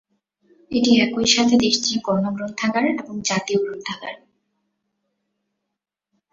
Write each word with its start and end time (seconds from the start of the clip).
এটি 0.71 0.91
একই 0.99 1.27
সাথে 1.27 1.55
দেশটির 1.57 1.97
গণ 2.03 2.23
গ্রন্থাগার 2.35 2.85
এবং 2.93 3.15
জাতীয় 3.25 3.59
গ্রন্থাগার। 3.63 4.15